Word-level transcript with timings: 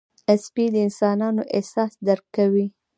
سپي 0.43 0.65
د 0.73 0.75
انسانانو 0.87 1.41
احساس 1.55 1.91
درک 2.07 2.25
کوي. 2.37 2.65